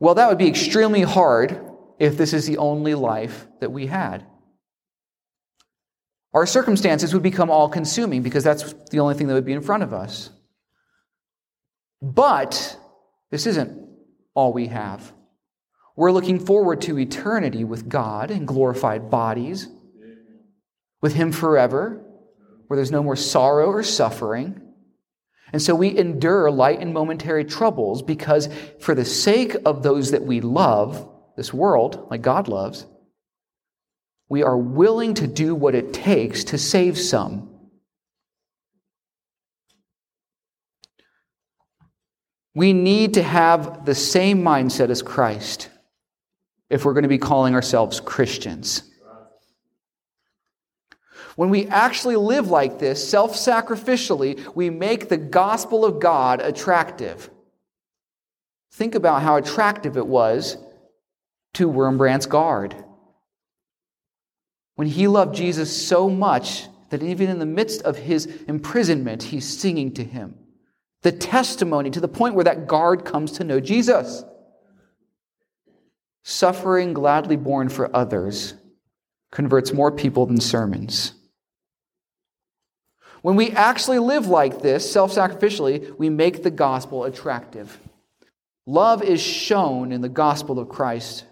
Well, 0.00 0.14
that 0.14 0.28
would 0.28 0.38
be 0.38 0.48
extremely 0.48 1.02
hard 1.02 1.60
if 1.98 2.16
this 2.16 2.32
is 2.32 2.46
the 2.46 2.58
only 2.58 2.94
life 2.94 3.46
that 3.60 3.70
we 3.70 3.86
had. 3.86 4.26
Our 6.32 6.46
circumstances 6.46 7.14
would 7.14 7.22
become 7.22 7.50
all 7.50 7.68
consuming 7.68 8.22
because 8.22 8.42
that's 8.42 8.74
the 8.90 9.00
only 9.00 9.14
thing 9.14 9.28
that 9.28 9.34
would 9.34 9.44
be 9.44 9.52
in 9.52 9.62
front 9.62 9.82
of 9.82 9.92
us. 9.92 10.30
But 12.02 12.76
this 13.30 13.46
isn't 13.46 13.88
all 14.34 14.52
we 14.52 14.66
have. 14.66 15.12
We're 15.96 16.12
looking 16.12 16.40
forward 16.40 16.80
to 16.82 16.98
eternity 16.98 17.62
with 17.62 17.88
God 17.88 18.30
in 18.30 18.46
glorified 18.46 19.10
bodies, 19.10 19.68
with 21.00 21.14
Him 21.14 21.30
forever, 21.30 22.04
where 22.66 22.76
there's 22.76 22.90
no 22.90 23.02
more 23.02 23.16
sorrow 23.16 23.66
or 23.66 23.82
suffering. 23.82 24.60
And 25.52 25.62
so 25.62 25.74
we 25.74 25.96
endure 25.96 26.50
light 26.50 26.80
and 26.80 26.92
momentary 26.92 27.44
troubles 27.44 28.02
because, 28.02 28.48
for 28.80 28.94
the 28.94 29.04
sake 29.04 29.56
of 29.64 29.82
those 29.82 30.10
that 30.10 30.24
we 30.24 30.40
love, 30.40 31.08
this 31.36 31.52
world, 31.52 32.08
like 32.10 32.22
God 32.22 32.48
loves, 32.48 32.86
we 34.28 34.42
are 34.42 34.58
willing 34.58 35.14
to 35.14 35.26
do 35.26 35.54
what 35.54 35.74
it 35.74 35.92
takes 35.92 36.44
to 36.44 36.58
save 36.58 36.98
some. 36.98 37.50
We 42.54 42.72
need 42.72 43.14
to 43.14 43.22
have 43.22 43.84
the 43.84 43.94
same 43.94 44.42
mindset 44.42 44.90
as 44.90 45.02
Christ 45.02 45.68
if 46.70 46.84
we're 46.84 46.94
going 46.94 47.02
to 47.02 47.08
be 47.08 47.18
calling 47.18 47.54
ourselves 47.54 48.00
Christians. 48.00 48.90
When 51.36 51.50
we 51.50 51.66
actually 51.66 52.16
live 52.16 52.48
like 52.48 52.78
this, 52.78 53.08
self 53.08 53.34
sacrificially, 53.34 54.54
we 54.54 54.70
make 54.70 55.08
the 55.08 55.16
gospel 55.16 55.84
of 55.84 56.00
God 56.00 56.40
attractive. 56.40 57.30
Think 58.72 58.94
about 58.94 59.22
how 59.22 59.36
attractive 59.36 59.96
it 59.96 60.06
was 60.06 60.56
to 61.54 61.68
Wurmbrand's 61.68 62.26
guard. 62.26 62.74
When 64.76 64.88
he 64.88 65.06
loved 65.06 65.34
Jesus 65.34 65.86
so 65.86 66.08
much 66.10 66.66
that 66.90 67.02
even 67.02 67.30
in 67.30 67.38
the 67.38 67.46
midst 67.46 67.82
of 67.82 67.96
his 67.96 68.26
imprisonment, 68.48 69.22
he's 69.22 69.58
singing 69.58 69.92
to 69.94 70.04
him. 70.04 70.36
The 71.02 71.12
testimony 71.12 71.90
to 71.90 72.00
the 72.00 72.08
point 72.08 72.34
where 72.34 72.44
that 72.44 72.66
guard 72.66 73.04
comes 73.04 73.32
to 73.32 73.44
know 73.44 73.60
Jesus. 73.60 74.24
Suffering 76.22 76.94
gladly 76.94 77.36
borne 77.36 77.68
for 77.68 77.94
others 77.94 78.54
converts 79.30 79.72
more 79.72 79.92
people 79.92 80.26
than 80.26 80.40
sermons. 80.40 81.12
When 83.24 83.36
we 83.36 83.52
actually 83.52 84.00
live 84.00 84.26
like 84.26 84.60
this, 84.60 84.92
self 84.92 85.14
sacrificially, 85.14 85.96
we 85.96 86.10
make 86.10 86.42
the 86.42 86.50
gospel 86.50 87.04
attractive. 87.04 87.80
Love 88.66 89.02
is 89.02 89.18
shown 89.18 89.92
in 89.92 90.02
the 90.02 90.10
gospel 90.10 90.58
of 90.58 90.68
Christ. 90.68 91.24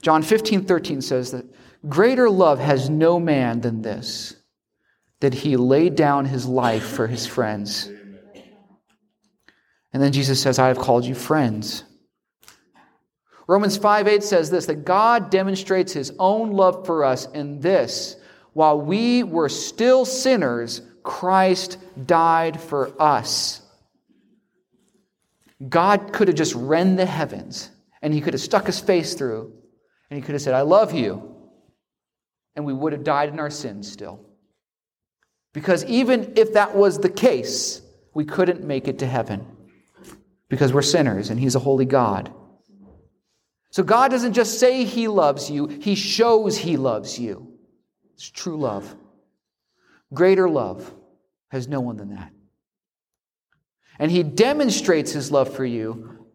John 0.00 0.22
15, 0.22 0.64
13 0.64 1.00
says 1.00 1.32
that 1.32 1.44
greater 1.88 2.30
love 2.30 2.60
has 2.60 2.88
no 2.88 3.18
man 3.18 3.62
than 3.62 3.82
this, 3.82 4.36
that 5.18 5.34
he 5.34 5.56
laid 5.56 5.96
down 5.96 6.26
his 6.26 6.46
life 6.46 6.84
for 6.84 7.08
his 7.08 7.26
friends. 7.26 7.90
And 9.92 10.00
then 10.00 10.12
Jesus 10.12 10.40
says, 10.40 10.60
I 10.60 10.68
have 10.68 10.78
called 10.78 11.04
you 11.04 11.16
friends. 11.16 11.82
Romans 13.48 13.76
5 13.76 14.06
8 14.06 14.22
says 14.22 14.52
this 14.52 14.66
that 14.66 14.84
God 14.84 15.30
demonstrates 15.30 15.92
his 15.92 16.12
own 16.20 16.52
love 16.52 16.86
for 16.86 17.04
us 17.04 17.26
in 17.32 17.58
this 17.58 18.14
while 18.52 18.80
we 18.80 19.24
were 19.24 19.48
still 19.48 20.04
sinners, 20.04 20.80
Christ 21.04 21.76
died 22.06 22.60
for 22.60 23.00
us. 23.00 23.60
God 25.68 26.12
could 26.12 26.28
have 26.28 26.36
just 26.36 26.54
rend 26.54 26.98
the 26.98 27.06
heavens 27.06 27.70
and 28.02 28.12
he 28.12 28.20
could 28.20 28.34
have 28.34 28.42
stuck 28.42 28.66
his 28.66 28.80
face 28.80 29.14
through 29.14 29.52
and 30.10 30.18
he 30.18 30.22
could 30.24 30.32
have 30.32 30.42
said, 30.42 30.54
I 30.54 30.62
love 30.62 30.92
you. 30.92 31.30
And 32.56 32.64
we 32.64 32.72
would 32.72 32.92
have 32.92 33.04
died 33.04 33.28
in 33.28 33.38
our 33.38 33.50
sins 33.50 33.90
still. 33.90 34.24
Because 35.52 35.84
even 35.84 36.32
if 36.36 36.54
that 36.54 36.74
was 36.74 36.98
the 36.98 37.08
case, 37.08 37.80
we 38.14 38.24
couldn't 38.24 38.64
make 38.64 38.88
it 38.88 39.00
to 39.00 39.06
heaven 39.06 39.46
because 40.48 40.72
we're 40.72 40.82
sinners 40.82 41.30
and 41.30 41.38
he's 41.38 41.54
a 41.54 41.60
holy 41.60 41.84
God. 41.84 42.32
So 43.70 43.82
God 43.82 44.10
doesn't 44.10 44.34
just 44.34 44.58
say 44.58 44.84
he 44.84 45.08
loves 45.08 45.50
you, 45.50 45.66
he 45.66 45.96
shows 45.96 46.56
he 46.56 46.76
loves 46.76 47.18
you. 47.18 47.58
It's 48.14 48.30
true 48.30 48.56
love. 48.56 48.94
Greater 50.14 50.48
love 50.48 50.92
has 51.50 51.68
no 51.68 51.80
one 51.80 51.96
than 51.96 52.14
that. 52.14 52.32
And 53.98 54.10
he 54.10 54.22
demonstrates 54.22 55.12
his 55.12 55.30
love 55.30 55.54
for 55.54 55.64
you 55.64 56.26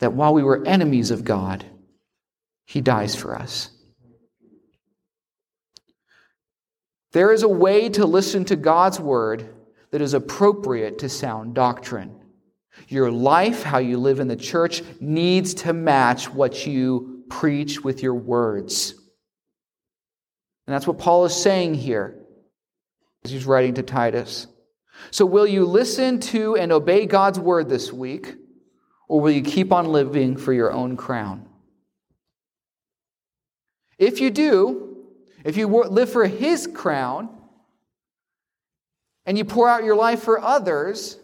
that 0.00 0.12
while 0.12 0.34
we 0.34 0.42
were 0.42 0.66
enemies 0.66 1.10
of 1.10 1.24
God, 1.24 1.64
he 2.64 2.80
dies 2.80 3.14
for 3.14 3.36
us. 3.36 3.70
There 7.12 7.32
is 7.32 7.42
a 7.42 7.48
way 7.48 7.90
to 7.90 8.06
listen 8.06 8.44
to 8.46 8.56
God's 8.56 8.98
word 8.98 9.54
that 9.90 10.00
is 10.00 10.14
appropriate 10.14 10.98
to 11.00 11.08
sound 11.08 11.54
doctrine. 11.54 12.18
Your 12.88 13.10
life, 13.10 13.62
how 13.62 13.78
you 13.78 13.98
live 13.98 14.18
in 14.18 14.28
the 14.28 14.36
church, 14.36 14.82
needs 14.98 15.54
to 15.54 15.74
match 15.74 16.32
what 16.32 16.66
you 16.66 17.24
preach 17.28 17.84
with 17.84 18.02
your 18.02 18.14
words. 18.14 18.94
And 20.66 20.74
that's 20.74 20.86
what 20.86 20.98
Paul 20.98 21.26
is 21.26 21.36
saying 21.36 21.74
here 21.74 22.21
he's 23.24 23.46
writing 23.46 23.74
to 23.74 23.82
Titus. 23.82 24.46
So, 25.10 25.26
will 25.26 25.46
you 25.46 25.64
listen 25.64 26.20
to 26.20 26.56
and 26.56 26.72
obey 26.72 27.06
God's 27.06 27.38
word 27.38 27.68
this 27.68 27.92
week, 27.92 28.34
or 29.08 29.20
will 29.20 29.30
you 29.30 29.42
keep 29.42 29.72
on 29.72 29.86
living 29.86 30.36
for 30.36 30.52
your 30.52 30.72
own 30.72 30.96
crown? 30.96 31.48
If 33.98 34.20
you 34.20 34.30
do, 34.30 34.96
if 35.44 35.56
you 35.56 35.66
live 35.66 36.10
for 36.10 36.26
his 36.26 36.66
crown, 36.66 37.28
and 39.26 39.38
you 39.38 39.44
pour 39.44 39.68
out 39.68 39.84
you're 39.84 39.96
life 39.96 40.22
for 40.22 40.40
others, 40.40 41.18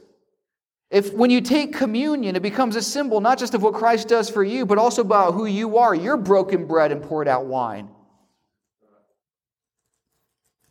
if 0.90 1.12
when 1.12 1.30
you 1.30 1.40
take 1.40 1.74
communion, 1.74 2.36
it 2.36 2.42
becomes 2.42 2.76
a 2.76 2.82
symbol 2.82 3.20
not 3.20 3.38
just 3.38 3.54
of 3.54 3.62
what 3.62 3.74
Christ 3.74 4.08
does 4.08 4.30
for 4.30 4.42
you, 4.42 4.64
but 4.64 4.78
also 4.78 5.02
about 5.02 5.34
who 5.34 5.46
you 5.46 5.78
are, 5.78 5.94
your 5.94 6.16
broken 6.16 6.66
bread 6.66 6.92
and 6.92 7.02
poured 7.02 7.28
out 7.28 7.46
wine. 7.46 7.90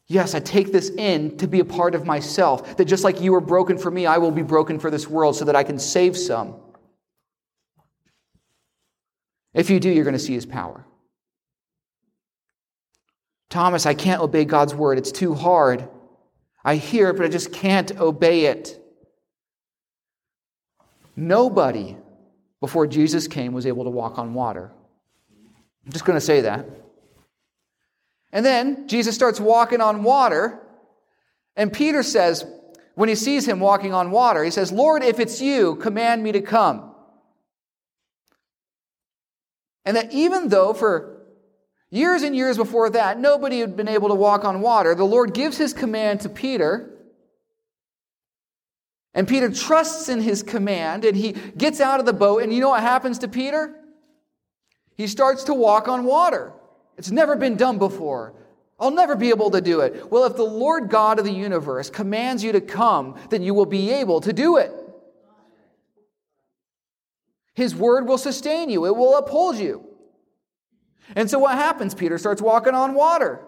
Yes, 0.08 0.34
I 0.34 0.40
take 0.40 0.72
this 0.72 0.90
in 0.90 1.38
to 1.38 1.48
be 1.48 1.60
a 1.60 1.66
part 1.66 1.94
of 1.94 2.06
myself. 2.06 2.78
That 2.78 2.86
just 2.86 3.04
like 3.04 3.20
you 3.20 3.34
were 3.34 3.42
broken 3.42 3.78
for 3.78 3.92
me, 3.92 4.06
I 4.06 4.18
will 4.18 4.32
be 4.32 4.42
broken 4.42 4.80
for 4.80 4.90
this 4.90 5.08
world 5.08 5.36
so 5.36 5.46
that 5.46 5.56
I 5.56 5.64
can 5.64 5.78
save 5.78 6.18
some. 6.18 6.56
If 9.54 9.70
you 9.70 9.80
do, 9.80 9.90
you're 9.90 10.06
going 10.06 10.14
to 10.14 10.20
see 10.20 10.34
his 10.34 10.46
power. 10.46 10.86
Thomas, 13.50 13.86
I 13.86 13.94
can't 13.94 14.22
obey 14.22 14.46
God's 14.46 14.74
word. 14.74 14.98
It's 14.98 15.12
too 15.12 15.34
hard. 15.34 15.90
I 16.64 16.76
hear 16.76 17.10
it, 17.10 17.18
but 17.18 17.26
I 17.26 17.30
just 17.30 17.52
can't 17.52 17.98
obey 18.00 18.46
it. 18.46 18.80
Nobody 21.16 21.98
before 22.62 22.88
Jesus 22.88 23.28
came 23.28 23.52
was 23.52 23.66
able 23.66 23.84
to 23.84 23.90
walk 23.90 24.20
on 24.20 24.34
water. 24.34 24.72
I'm 25.86 25.92
just 25.92 26.06
going 26.06 26.18
to 26.18 26.26
say 26.26 26.42
that. 26.42 26.66
And 28.32 28.46
then 28.46 28.88
Jesus 28.88 29.16
starts 29.16 29.40
walking 29.40 29.82
on 29.82 30.04
water, 30.04 30.60
and 31.56 31.72
Peter 31.72 32.04
says, 32.04 32.46
when 32.96 33.10
he 33.10 33.16
sees 33.16 33.48
him 33.48 33.60
walking 33.60 33.94
on 33.94 34.12
water, 34.12 34.44
he 34.44 34.52
says, 34.52 34.72
Lord, 34.72 35.04
if 35.04 35.20
it's 35.20 35.40
you, 35.40 35.76
command 35.76 36.24
me 36.24 36.32
to 36.32 36.42
come. 36.42 36.96
And 39.86 39.96
that 39.96 40.12
even 40.12 40.50
though 40.50 40.74
for 40.74 41.22
years 41.90 42.24
and 42.24 42.36
years 42.36 42.58
before 42.58 42.90
that, 42.90 43.20
nobody 43.20 43.60
had 43.60 43.78
been 43.78 43.88
able 43.88 44.10
to 44.10 44.16
walk 44.16 44.44
on 44.44 44.62
water, 44.62 44.96
the 44.96 45.06
Lord 45.06 45.34
gives 45.34 45.58
his 45.58 45.74
command 45.74 46.22
to 46.22 46.30
Peter. 46.30 46.92
And 49.14 49.28
Peter 49.28 49.50
trusts 49.52 50.10
in 50.10 50.20
his 50.20 50.44
command 50.44 51.06
and 51.06 51.16
he 51.16 51.32
gets 51.32 51.80
out 51.80 52.00
of 52.00 52.06
the 52.06 52.14
boat. 52.14 52.44
And 52.44 52.52
you 52.52 52.60
know 52.60 52.70
what 52.70 52.82
happens 52.82 53.20
to 53.20 53.28
Peter? 53.28 53.74
He 54.96 55.08
starts 55.08 55.46
to 55.46 55.54
walk 55.54 55.88
on 55.88 56.04
water. 56.04 56.52
It's 56.98 57.12
never 57.12 57.36
been 57.36 57.56
done 57.56 57.78
before. 57.78 58.34
I'll 58.80 58.92
never 58.92 59.16
be 59.16 59.30
able 59.30 59.52
to 59.52 59.62
do 59.62 59.82
it. 59.82 60.12
Well, 60.12 60.26
if 60.26 60.36
the 60.36 60.44
Lord 60.44 60.90
God 60.90 61.20
of 61.20 61.26
the 61.26 61.32
universe 61.32 61.90
commands 61.90 62.44
you 62.44 62.52
to 62.52 62.62
come, 62.62 63.16
then 63.30 63.42
you 63.42 63.54
will 63.54 63.66
be 63.66 63.92
able 63.92 64.22
to 64.22 64.34
do 64.34 64.58
it. 64.58 64.72
His 67.54 67.76
word 67.76 68.08
will 68.08 68.20
sustain 68.20 68.70
you, 68.70 68.86
it 68.86 68.96
will 68.96 69.18
uphold 69.18 69.58
you. 69.58 69.84
And 71.16 71.30
so 71.30 71.40
what 71.40 71.56
happens? 71.56 71.96
Peter 71.96 72.18
starts 72.18 72.42
walking 72.42 72.76
on 72.76 72.94
water. 72.94 73.42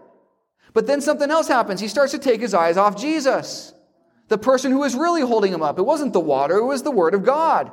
But 0.74 0.88
then 0.88 1.02
something 1.02 1.30
else 1.30 1.48
happens. 1.48 1.80
He 1.80 1.88
starts 1.88 2.14
to 2.14 2.20
take 2.20 2.42
his 2.42 2.54
eyes 2.54 2.78
off 2.78 3.00
Jesus, 3.00 3.74
the 4.28 4.38
person 4.38 4.72
who 4.72 4.80
was 4.80 4.96
really 4.96 5.22
holding 5.22 5.54
him 5.54 5.62
up. 5.62 5.78
It 5.78 5.84
wasn't 5.84 6.14
the 6.14 6.20
water, 6.20 6.58
it 6.58 6.66
was 6.66 6.84
the 6.84 6.92
word 6.92 7.14
of 7.14 7.24
God. 7.24 7.72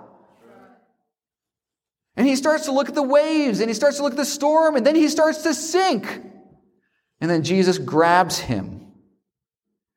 And 2.26 2.30
he 2.32 2.34
starts 2.34 2.64
to 2.64 2.72
look 2.72 2.88
at 2.88 2.96
the 2.96 3.04
waves 3.04 3.60
and 3.60 3.70
he 3.70 3.74
starts 3.74 3.98
to 3.98 4.02
look 4.02 4.14
at 4.14 4.16
the 4.16 4.24
storm 4.24 4.74
and 4.74 4.84
then 4.84 4.96
he 4.96 5.06
starts 5.06 5.44
to 5.44 5.54
sink. 5.54 6.24
And 7.20 7.30
then 7.30 7.44
Jesus 7.44 7.78
grabs 7.78 8.36
him 8.36 8.84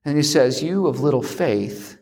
and 0.06 0.16
he 0.16 0.22
says, 0.22 0.62
You 0.62 0.86
of 0.86 1.00
little 1.00 1.24
faith. 1.24 1.98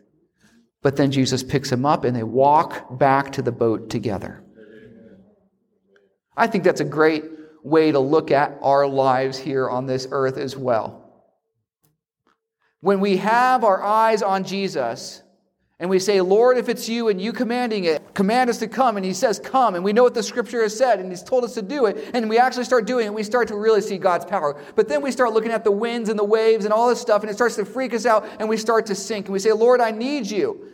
But 0.82 0.96
then 0.96 1.12
Jesus 1.12 1.42
picks 1.42 1.72
him 1.72 1.86
up 1.86 2.04
and 2.04 2.14
they 2.14 2.24
walk 2.24 2.98
back 2.98 3.32
to 3.32 3.42
the 3.42 3.52
boat 3.52 3.88
together. 3.88 4.44
I 6.36 6.46
think 6.46 6.62
that's 6.62 6.82
a 6.82 6.84
great 6.84 7.24
way 7.62 7.90
to 7.90 7.98
look 7.98 8.30
at 8.30 8.58
our 8.60 8.86
lives 8.86 9.38
here 9.38 9.66
on 9.66 9.86
this 9.86 10.06
earth 10.10 10.36
as 10.36 10.54
well. 10.54 11.24
When 12.80 13.00
we 13.00 13.16
have 13.16 13.64
our 13.64 13.82
eyes 13.82 14.20
on 14.20 14.44
Jesus, 14.44 15.22
and 15.80 15.88
we 15.88 16.00
say, 16.00 16.20
Lord, 16.20 16.58
if 16.58 16.68
it's 16.68 16.88
you 16.88 17.06
and 17.08 17.20
you 17.20 17.32
commanding 17.32 17.84
it, 17.84 18.12
command 18.12 18.50
us 18.50 18.58
to 18.58 18.66
come. 18.66 18.96
And 18.96 19.06
he 19.06 19.12
says, 19.12 19.38
Come. 19.38 19.76
And 19.76 19.84
we 19.84 19.92
know 19.92 20.02
what 20.02 20.14
the 20.14 20.24
scripture 20.24 20.62
has 20.62 20.76
said, 20.76 20.98
and 20.98 21.08
he's 21.08 21.22
told 21.22 21.44
us 21.44 21.54
to 21.54 21.62
do 21.62 21.86
it. 21.86 22.10
And 22.14 22.28
we 22.28 22.36
actually 22.36 22.64
start 22.64 22.84
doing 22.84 23.06
it, 23.06 23.14
we 23.14 23.22
start 23.22 23.46
to 23.48 23.56
really 23.56 23.80
see 23.80 23.96
God's 23.96 24.24
power. 24.24 24.60
But 24.74 24.88
then 24.88 25.02
we 25.02 25.12
start 25.12 25.32
looking 25.32 25.52
at 25.52 25.62
the 25.62 25.70
winds 25.70 26.08
and 26.08 26.18
the 26.18 26.24
waves 26.24 26.64
and 26.64 26.74
all 26.74 26.88
this 26.88 27.00
stuff, 27.00 27.22
and 27.22 27.30
it 27.30 27.34
starts 27.34 27.54
to 27.56 27.64
freak 27.64 27.94
us 27.94 28.06
out, 28.06 28.28
and 28.40 28.48
we 28.48 28.56
start 28.56 28.86
to 28.86 28.94
sink. 28.96 29.26
And 29.26 29.32
we 29.32 29.38
say, 29.38 29.52
Lord, 29.52 29.80
I 29.80 29.92
need 29.92 30.28
you. 30.28 30.66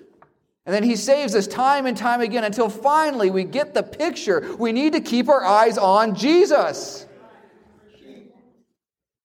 And 0.65 0.75
then 0.75 0.83
he 0.83 0.97
saves 0.97 1.35
us 1.35 1.47
time 1.47 1.85
and 1.85 1.95
time 1.95 2.23
again 2.23 2.45
until 2.45 2.71
finally 2.71 3.31
we 3.31 3.45
get 3.45 3.75
the 3.75 3.83
picture. 3.83 4.57
We 4.59 4.73
need 4.73 4.95
to 4.95 5.01
keep 5.03 5.29
our 5.29 5.45
eyes 5.45 5.77
on 5.77 6.15
Jesus. 6.15 7.05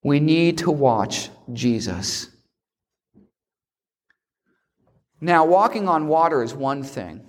We 0.04 0.20
need 0.20 0.58
to 0.60 0.72
watch 0.72 1.30
Jesus. 1.54 2.30
Now, 5.22 5.46
walking 5.46 5.88
on 5.88 6.08
water 6.08 6.44
is 6.44 6.54
one 6.54 6.84
thing. 6.84 7.28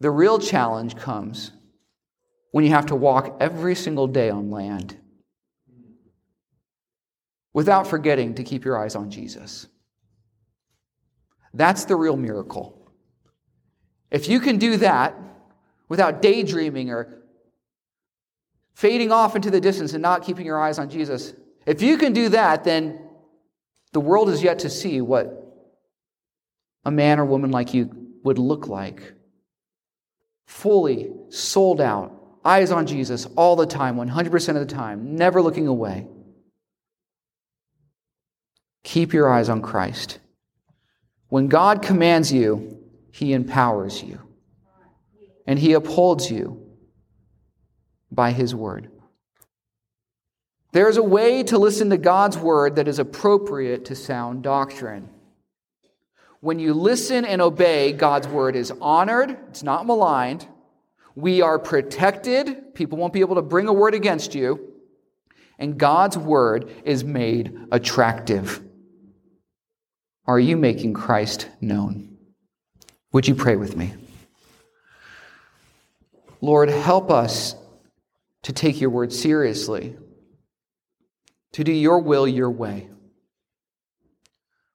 The 0.00 0.10
real 0.10 0.38
challenge 0.38 0.96
comes 0.96 1.50
when 2.52 2.64
you 2.64 2.70
have 2.70 2.86
to 2.86 2.96
walk 2.96 3.36
every 3.40 3.74
single 3.74 4.06
day 4.06 4.30
on 4.30 4.50
land 4.50 4.96
without 7.52 7.86
forgetting 7.86 8.34
to 8.36 8.44
keep 8.44 8.64
your 8.64 8.78
eyes 8.78 8.94
on 8.94 9.10
Jesus. 9.10 9.66
That's 11.52 11.84
the 11.84 11.96
real 11.96 12.16
miracle. 12.16 12.92
If 14.10 14.28
you 14.28 14.40
can 14.40 14.58
do 14.58 14.76
that 14.78 15.14
without 15.88 16.22
daydreaming 16.22 16.90
or 16.90 17.22
fading 18.74 19.12
off 19.12 19.34
into 19.36 19.50
the 19.50 19.60
distance 19.60 19.92
and 19.92 20.02
not 20.02 20.22
keeping 20.22 20.46
your 20.46 20.60
eyes 20.60 20.78
on 20.78 20.88
Jesus, 20.88 21.34
if 21.66 21.82
you 21.82 21.98
can 21.98 22.12
do 22.12 22.28
that, 22.30 22.64
then 22.64 23.00
the 23.92 24.00
world 24.00 24.28
is 24.28 24.42
yet 24.42 24.60
to 24.60 24.70
see 24.70 25.00
what 25.00 25.47
a 26.84 26.90
man 26.90 27.18
or 27.18 27.24
woman 27.24 27.50
like 27.50 27.74
you 27.74 27.90
would 28.24 28.38
look 28.38 28.68
like. 28.68 29.14
Fully 30.46 31.10
sold 31.28 31.80
out, 31.80 32.38
eyes 32.44 32.70
on 32.70 32.86
Jesus 32.86 33.26
all 33.36 33.56
the 33.56 33.66
time, 33.66 33.96
100% 33.96 34.48
of 34.48 34.54
the 34.54 34.74
time, 34.74 35.16
never 35.16 35.42
looking 35.42 35.66
away. 35.66 36.06
Keep 38.84 39.12
your 39.12 39.30
eyes 39.30 39.48
on 39.48 39.60
Christ. 39.60 40.18
When 41.28 41.48
God 41.48 41.82
commands 41.82 42.32
you, 42.32 42.78
He 43.12 43.34
empowers 43.34 44.02
you, 44.02 44.20
and 45.46 45.58
He 45.58 45.74
upholds 45.74 46.30
you 46.30 46.62
by 48.10 48.32
His 48.32 48.54
word. 48.54 48.90
There 50.72 50.88
is 50.88 50.96
a 50.96 51.02
way 51.02 51.42
to 51.44 51.58
listen 51.58 51.90
to 51.90 51.98
God's 51.98 52.38
word 52.38 52.76
that 52.76 52.88
is 52.88 52.98
appropriate 52.98 53.86
to 53.86 53.94
sound 53.94 54.42
doctrine. 54.42 55.08
When 56.40 56.58
you 56.58 56.72
listen 56.72 57.24
and 57.24 57.42
obey, 57.42 57.92
God's 57.92 58.28
word 58.28 58.54
is 58.54 58.72
honored, 58.80 59.36
it's 59.48 59.62
not 59.62 59.86
maligned. 59.86 60.46
We 61.16 61.42
are 61.42 61.58
protected. 61.58 62.74
People 62.74 62.96
won't 62.96 63.12
be 63.12 63.20
able 63.20 63.34
to 63.34 63.42
bring 63.42 63.66
a 63.66 63.72
word 63.72 63.94
against 63.94 64.36
you. 64.36 64.72
And 65.58 65.76
God's 65.76 66.16
word 66.16 66.70
is 66.84 67.02
made 67.02 67.58
attractive. 67.72 68.62
Are 70.26 70.38
you 70.38 70.56
making 70.56 70.94
Christ 70.94 71.48
known? 71.60 72.16
Would 73.12 73.26
you 73.26 73.34
pray 73.34 73.56
with 73.56 73.76
me? 73.76 73.94
Lord, 76.40 76.68
help 76.68 77.10
us 77.10 77.56
to 78.42 78.52
take 78.52 78.80
your 78.80 78.90
word 78.90 79.12
seriously, 79.12 79.96
to 81.52 81.64
do 81.64 81.72
your 81.72 81.98
will 81.98 82.28
your 82.28 82.50
way. 82.50 82.88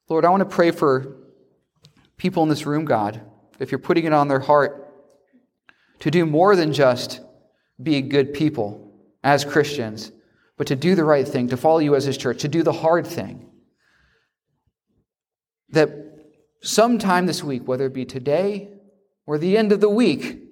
Lord, 0.09 0.25
I 0.25 0.29
want 0.29 0.41
to 0.41 0.53
pray 0.53 0.71
for 0.71 1.15
people 2.23 2.41
in 2.41 2.47
this 2.47 2.65
room, 2.65 2.85
God, 2.85 3.21
if 3.59 3.69
you're 3.69 3.79
putting 3.79 4.05
it 4.05 4.13
on 4.13 4.29
their 4.29 4.39
heart 4.39 4.89
to 5.99 6.09
do 6.09 6.25
more 6.25 6.55
than 6.55 6.71
just 6.71 7.19
be 7.81 8.01
good 8.01 8.33
people 8.33 8.93
as 9.25 9.43
Christians, 9.43 10.09
but 10.55 10.67
to 10.67 10.75
do 10.77 10.95
the 10.95 11.03
right 11.03 11.27
thing, 11.27 11.49
to 11.49 11.57
follow 11.57 11.79
you 11.79 11.95
as 11.95 12.05
His 12.05 12.15
church, 12.15 12.39
to 12.39 12.47
do 12.47 12.63
the 12.63 12.71
hard 12.71 13.05
thing. 13.05 13.49
That 15.71 15.89
sometime 16.61 17.25
this 17.25 17.43
week, 17.43 17.67
whether 17.67 17.87
it 17.87 17.93
be 17.93 18.05
today 18.05 18.69
or 19.25 19.37
the 19.37 19.57
end 19.57 19.73
of 19.73 19.81
the 19.81 19.89
week, 19.89 20.43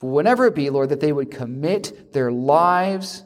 whenever 0.00 0.46
it 0.46 0.54
be, 0.54 0.70
Lord, 0.70 0.90
that 0.90 1.00
they 1.00 1.12
would 1.12 1.32
commit 1.32 2.12
their 2.12 2.30
lives 2.30 3.24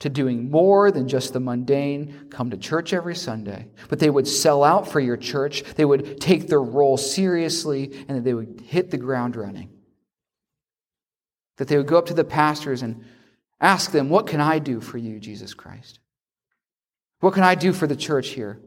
to 0.00 0.08
doing 0.08 0.50
more 0.50 0.90
than 0.90 1.08
just 1.08 1.32
the 1.32 1.40
mundane 1.40 2.28
come 2.30 2.50
to 2.50 2.56
church 2.56 2.92
every 2.92 3.14
Sunday, 3.14 3.68
but 3.88 3.98
they 3.98 4.10
would 4.10 4.26
sell 4.26 4.64
out 4.64 4.88
for 4.88 5.00
your 5.00 5.16
church. 5.16 5.62
They 5.76 5.84
would 5.84 6.20
take 6.20 6.48
their 6.48 6.62
role 6.62 6.96
seriously 6.96 8.04
and 8.08 8.18
that 8.18 8.24
they 8.24 8.34
would 8.34 8.62
hit 8.66 8.90
the 8.90 8.98
ground 8.98 9.36
running. 9.36 9.70
That 11.56 11.68
they 11.68 11.76
would 11.76 11.86
go 11.86 11.98
up 11.98 12.06
to 12.06 12.14
the 12.14 12.24
pastors 12.24 12.82
and 12.82 13.04
ask 13.60 13.92
them, 13.92 14.10
What 14.10 14.26
can 14.26 14.40
I 14.40 14.58
do 14.58 14.80
for 14.80 14.98
you, 14.98 15.20
Jesus 15.20 15.54
Christ? 15.54 16.00
What 17.20 17.34
can 17.34 17.44
I 17.44 17.54
do 17.54 17.72
for 17.72 17.86
the 17.86 17.96
church 17.96 18.28
here? 18.30 18.60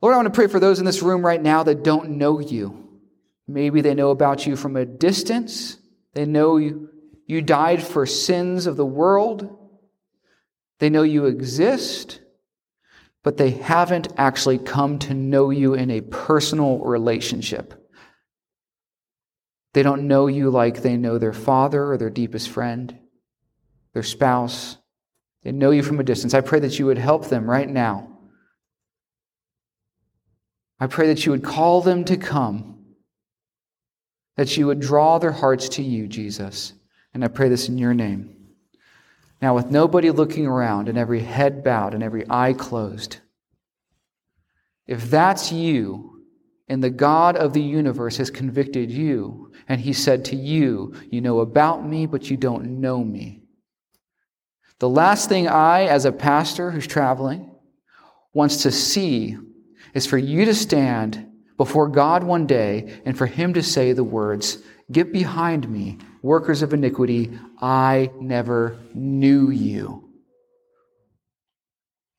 Lord, 0.00 0.14
I 0.14 0.18
want 0.18 0.26
to 0.26 0.38
pray 0.38 0.46
for 0.46 0.60
those 0.60 0.78
in 0.78 0.84
this 0.84 1.02
room 1.02 1.26
right 1.26 1.42
now 1.42 1.64
that 1.64 1.82
don't 1.82 2.10
know 2.10 2.38
you. 2.38 3.00
Maybe 3.48 3.80
they 3.80 3.94
know 3.94 4.10
about 4.10 4.46
you 4.46 4.54
from 4.54 4.76
a 4.76 4.84
distance. 4.84 5.78
They 6.12 6.26
know 6.26 6.58
you, 6.58 6.90
you 7.26 7.42
died 7.42 7.82
for 7.82 8.06
sins 8.06 8.66
of 8.66 8.76
the 8.76 8.86
world. 8.86 9.57
They 10.78 10.90
know 10.90 11.02
you 11.02 11.26
exist, 11.26 12.20
but 13.24 13.36
they 13.36 13.50
haven't 13.50 14.08
actually 14.16 14.58
come 14.58 14.98
to 15.00 15.14
know 15.14 15.50
you 15.50 15.74
in 15.74 15.90
a 15.90 16.00
personal 16.00 16.78
relationship. 16.78 17.74
They 19.74 19.82
don't 19.82 20.08
know 20.08 20.28
you 20.28 20.50
like 20.50 20.82
they 20.82 20.96
know 20.96 21.18
their 21.18 21.32
father 21.32 21.92
or 21.92 21.98
their 21.98 22.10
deepest 22.10 22.48
friend, 22.48 22.98
their 23.92 24.02
spouse. 24.02 24.78
They 25.42 25.52
know 25.52 25.70
you 25.70 25.82
from 25.82 26.00
a 26.00 26.04
distance. 26.04 26.34
I 26.34 26.40
pray 26.40 26.60
that 26.60 26.78
you 26.78 26.86
would 26.86 26.98
help 26.98 27.26
them 27.26 27.48
right 27.48 27.68
now. 27.68 28.18
I 30.80 30.86
pray 30.86 31.08
that 31.08 31.26
you 31.26 31.32
would 31.32 31.44
call 31.44 31.80
them 31.80 32.04
to 32.04 32.16
come, 32.16 32.84
that 34.36 34.56
you 34.56 34.66
would 34.68 34.80
draw 34.80 35.18
their 35.18 35.32
hearts 35.32 35.68
to 35.70 35.82
you, 35.82 36.06
Jesus. 36.06 36.72
And 37.12 37.24
I 37.24 37.28
pray 37.28 37.48
this 37.48 37.68
in 37.68 37.78
your 37.78 37.94
name. 37.94 38.37
Now, 39.40 39.54
with 39.54 39.70
nobody 39.70 40.10
looking 40.10 40.46
around 40.46 40.88
and 40.88 40.98
every 40.98 41.20
head 41.20 41.62
bowed 41.62 41.94
and 41.94 42.02
every 42.02 42.24
eye 42.28 42.54
closed, 42.54 43.18
if 44.86 45.10
that's 45.10 45.52
you 45.52 46.24
and 46.68 46.82
the 46.82 46.90
God 46.90 47.36
of 47.36 47.52
the 47.52 47.62
universe 47.62 48.16
has 48.16 48.30
convicted 48.30 48.90
you 48.90 49.52
and 49.68 49.80
he 49.80 49.92
said 49.92 50.24
to 50.26 50.36
you, 50.36 50.94
You 51.10 51.20
know 51.20 51.40
about 51.40 51.86
me, 51.86 52.06
but 52.06 52.30
you 52.30 52.36
don't 52.36 52.80
know 52.80 53.04
me. 53.04 53.42
The 54.80 54.88
last 54.88 55.28
thing 55.28 55.48
I, 55.48 55.84
as 55.84 56.04
a 56.04 56.12
pastor 56.12 56.70
who's 56.70 56.86
traveling, 56.86 57.50
wants 58.32 58.62
to 58.62 58.72
see 58.72 59.36
is 59.94 60.06
for 60.06 60.18
you 60.18 60.44
to 60.44 60.54
stand 60.54 61.26
before 61.56 61.88
God 61.88 62.22
one 62.22 62.46
day 62.46 63.00
and 63.04 63.16
for 63.16 63.26
him 63.26 63.54
to 63.54 63.62
say 63.62 63.92
the 63.92 64.04
words, 64.04 64.58
Get 64.90 65.12
behind 65.12 65.68
me, 65.68 65.98
workers 66.28 66.60
of 66.60 66.74
iniquity, 66.74 67.36
I 67.58 68.10
never 68.20 68.78
knew 68.94 69.50
you. 69.50 70.04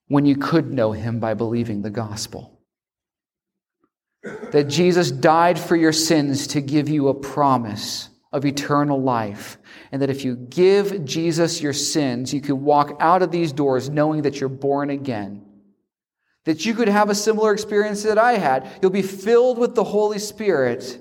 When 0.08 0.26
you 0.26 0.36
could 0.36 0.74
know 0.74 0.92
him 0.92 1.20
by 1.20 1.36
believing 1.36 1.84
the 1.84 1.92
gospel. 1.92 2.60
That 4.52 4.68
Jesus 4.68 5.12
died 5.12 5.60
for 5.60 5.76
your 5.76 5.94
sins 5.94 6.48
to 6.48 6.60
give 6.60 6.90
you 6.90 7.08
a 7.08 7.14
promise 7.14 8.10
of 8.34 8.46
eternal 8.46 9.00
life. 9.00 9.60
And 9.92 10.02
that 10.02 10.10
if 10.10 10.26
you 10.26 10.36
give 10.36 11.06
Jesus 11.06 11.62
your 11.62 11.74
sins, 11.74 12.34
you 12.34 12.42
can 12.42 12.64
walk 12.64 12.98
out 13.00 13.22
of 13.22 13.30
these 13.30 13.54
doors 13.54 13.92
knowing 13.92 14.24
that 14.24 14.40
you're 14.40 14.50
born 14.50 14.90
again. 14.90 15.46
That 16.46 16.66
you 16.66 16.74
could 16.74 16.90
have 16.90 17.12
a 17.12 17.16
similar 17.16 17.54
experience 17.54 18.02
that 18.04 18.18
I 18.18 18.34
had. 18.34 18.68
You'll 18.82 18.92
be 18.92 19.04
filled 19.04 19.60
with 19.60 19.76
the 19.76 19.84
Holy 19.84 20.18
Spirit 20.18 21.00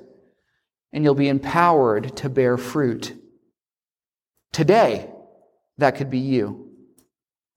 and 0.93 1.05
you'll 1.05 1.15
be 1.15 1.29
empowered 1.29 2.17
to 2.17 2.29
bear 2.29 2.57
fruit. 2.57 3.15
Today, 4.53 5.11
that 5.77 5.97
could 5.97 6.11
be 6.11 6.19
you. 6.19 6.71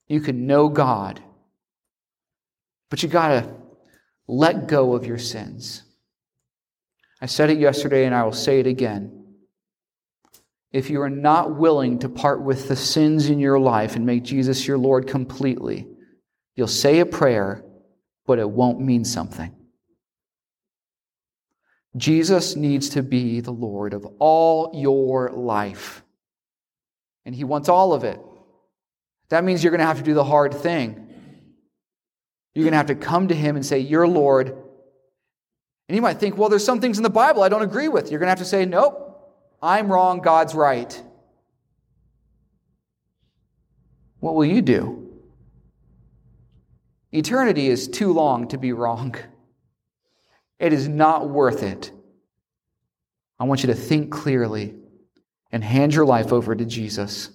You 0.08 0.20
can 0.22 0.46
know 0.46 0.68
God, 0.68 1.22
but 2.90 3.02
you 3.02 3.10
got 3.10 3.30
to 3.30 3.54
let 4.28 4.68
go 4.68 4.94
of 4.94 5.06
your 5.06 5.18
sins. 5.18 5.84
I 7.22 7.28
said 7.28 7.50
it 7.50 7.60
yesterday 7.60 8.06
and 8.06 8.16
I 8.16 8.24
will 8.24 8.34
say 8.34 8.60
it 8.60 8.68
again. 8.68 9.18
If 10.72 10.90
you 10.90 11.02
are 11.02 11.10
not 11.10 11.56
willing 11.58 12.00
to 12.00 12.10
part 12.10 12.42
with 12.42 12.68
the 12.68 12.76
sins 12.76 13.30
in 13.30 13.40
your 13.40 13.60
life 13.60 13.96
and 13.96 14.06
make 14.06 14.24
Jesus 14.24 14.68
your 14.68 14.78
Lord 14.78 15.08
completely, 15.08 15.88
you'll 16.56 16.68
say 16.68 17.00
a 17.00 17.06
prayer, 17.06 17.64
but 18.26 18.40
it 18.40 18.50
won't 18.50 18.80
mean 18.80 19.04
something. 19.04 19.54
Jesus 21.98 22.56
needs 22.56 22.90
to 22.90 23.04
be 23.04 23.42
the 23.42 23.52
Lord 23.52 23.94
of 23.94 24.06
all 24.20 24.72
your 24.74 25.30
life. 25.30 26.04
And 27.26 27.36
He 27.36 27.44
wants 27.44 27.70
all 27.70 27.94
of 27.94 28.04
it. 28.04 28.20
That 29.30 29.44
means 29.44 29.64
you're 29.64 29.72
going 29.72 29.80
to 29.80 29.86
have 29.86 29.98
to 29.98 30.04
do 30.04 30.14
the 30.14 30.24
hard 30.24 30.54
thing. 30.54 31.08
You're 32.54 32.64
going 32.64 32.72
to 32.72 32.78
have 32.78 32.88
to 32.88 32.96
come 32.96 33.28
to 33.28 33.36
Him 33.36 33.56
and 33.56 33.66
say, 33.66 33.80
You're 33.80 34.08
Lord. 34.08 34.50
And 35.88 35.96
you 35.96 36.02
might 36.02 36.20
think, 36.20 36.38
well, 36.38 36.48
there's 36.48 36.64
some 36.64 36.80
things 36.80 36.98
in 36.98 37.04
the 37.04 37.10
Bible 37.10 37.44
I 37.44 37.50
don't 37.50 37.62
agree 37.62 37.90
with. 37.90 38.10
You're 38.10 38.20
going 38.20 38.28
to 38.28 38.32
have 38.32 38.40
to 38.40 38.46
say, 38.46 38.66
Nope, 38.66 39.08
I'm 39.62 39.92
wrong, 39.92 40.22
God's 40.22 40.56
right. 40.56 41.02
What 44.22 44.36
will 44.36 44.46
you 44.46 44.62
do? 44.62 45.10
Eternity 47.12 47.68
is 47.68 47.88
too 47.88 48.14
long 48.14 48.48
to 48.50 48.58
be 48.58 48.72
wrong. 48.72 49.16
It 50.62 50.74
is 50.74 50.88
not 50.88 51.28
worth 51.28 51.64
it. 51.64 51.92
I 53.40 53.46
want 53.46 53.64
you 53.64 53.68
to 53.68 53.74
think 53.74 54.12
clearly 54.12 54.76
and 55.52 55.64
hand 55.64 55.96
your 55.96 56.06
life 56.06 56.32
over 56.32 56.56
to 56.56 56.66
Jesus. 56.66 57.32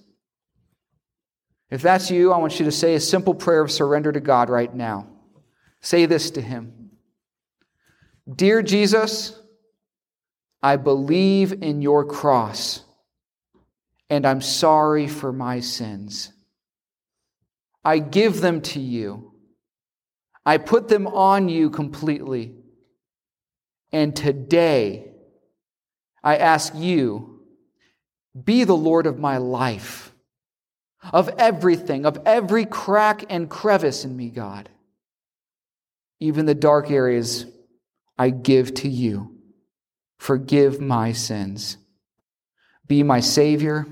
If 1.69 1.81
that's 1.81 2.09
you, 2.09 2.31
I 2.31 2.37
want 2.37 2.57
you 2.57 2.63
to 2.65 2.71
say 2.71 2.95
a 2.95 3.01
simple 3.01 3.35
prayer 3.35 3.59
of 3.59 3.69
surrender 3.69 4.13
to 4.13 4.21
God 4.21 4.49
right 4.49 4.73
now. 4.73 5.07
Say 5.81 6.05
this 6.05 6.31
to 6.31 6.41
Him 6.41 6.91
Dear 8.33 8.61
Jesus, 8.61 9.37
I 10.63 10.77
believe 10.77 11.51
in 11.51 11.81
your 11.81 12.05
cross, 12.05 12.81
and 14.09 14.25
I'm 14.25 14.39
sorry 14.39 15.09
for 15.09 15.33
my 15.33 15.59
sins. 15.59 16.31
I 17.83 17.99
give 17.99 18.39
them 18.39 18.61
to 18.61 18.79
you. 18.79 19.33
I 20.45 20.57
put 20.59 20.87
them 20.87 21.07
on 21.07 21.49
you 21.49 21.69
completely. 21.69 22.56
And 23.91 24.15
today, 24.15 25.11
I 26.23 26.37
ask 26.37 26.73
you, 26.75 27.41
be 28.43 28.63
the 28.63 28.75
Lord 28.75 29.05
of 29.07 29.17
my 29.17 29.37
life, 29.37 30.13
of 31.13 31.29
everything, 31.37 32.05
of 32.05 32.19
every 32.25 32.65
crack 32.65 33.23
and 33.29 33.49
crevice 33.49 34.03
in 34.03 34.15
me, 34.15 34.29
God. 34.29 34.69
Even 36.19 36.45
the 36.45 36.55
dark 36.55 36.91
areas 36.91 37.45
I 38.17 38.29
give 38.29 38.73
to 38.75 38.89
you. 38.89 39.35
Forgive 40.17 40.81
my 40.81 41.13
sins. 41.13 41.77
Be 42.87 43.03
my 43.03 43.19
Savior 43.19 43.85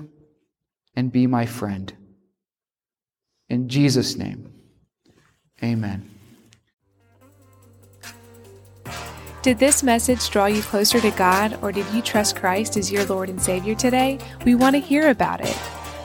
and 0.94 1.12
be 1.12 1.26
my 1.26 1.46
friend. 1.46 1.92
In 3.48 3.68
Jesus' 3.68 4.16
name, 4.16 4.52
amen. 5.62 6.15
Did 9.46 9.60
this 9.60 9.84
message 9.84 10.28
draw 10.30 10.46
you 10.46 10.60
closer 10.60 11.00
to 11.00 11.12
God, 11.12 11.56
or 11.62 11.70
did 11.70 11.86
you 11.94 12.02
trust 12.02 12.34
Christ 12.34 12.76
as 12.76 12.90
your 12.90 13.04
Lord 13.04 13.28
and 13.28 13.40
Savior 13.40 13.76
today? 13.76 14.18
We 14.44 14.56
want 14.56 14.74
to 14.74 14.80
hear 14.80 15.10
about 15.10 15.40
it. 15.40 15.56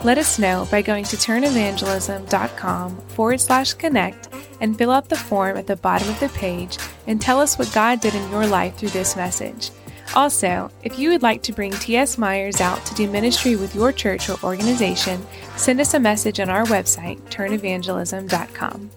Let 0.04 0.16
us 0.16 0.38
know 0.38 0.68
by 0.70 0.80
going 0.80 1.02
to 1.06 1.16
turnevangelism.com 1.16 2.96
forward 3.08 3.40
slash 3.40 3.72
connect 3.72 4.28
and 4.60 4.78
fill 4.78 4.92
out 4.92 5.08
the 5.08 5.16
form 5.16 5.56
at 5.56 5.66
the 5.66 5.74
bottom 5.74 6.08
of 6.08 6.20
the 6.20 6.28
page 6.28 6.78
and 7.08 7.20
tell 7.20 7.40
us 7.40 7.58
what 7.58 7.72
God 7.74 8.00
did 8.00 8.14
in 8.14 8.30
your 8.30 8.46
life 8.46 8.76
through 8.76 8.90
this 8.90 9.16
message. 9.16 9.72
Also, 10.14 10.70
if 10.84 10.96
you 10.96 11.10
would 11.10 11.22
like 11.22 11.42
to 11.42 11.52
bring 11.52 11.72
T.S. 11.72 12.18
Myers 12.18 12.60
out 12.60 12.86
to 12.86 12.94
do 12.94 13.10
ministry 13.10 13.56
with 13.56 13.74
your 13.74 13.90
church 13.90 14.30
or 14.30 14.38
organization, 14.44 15.20
send 15.56 15.80
us 15.80 15.94
a 15.94 15.98
message 15.98 16.38
on 16.38 16.48
our 16.48 16.64
website, 16.66 17.20
turnevangelism.com. 17.22 18.90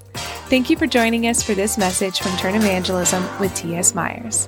Thank 0.47 0.69
you 0.69 0.77
for 0.77 0.85
joining 0.85 1.25
us 1.25 1.41
for 1.41 1.55
this 1.55 1.75
message 1.75 2.19
from 2.19 2.37
Turn 2.37 2.53
Evangelism 2.53 3.27
with 3.39 3.53
T.S. 3.55 3.95
Myers. 3.95 4.47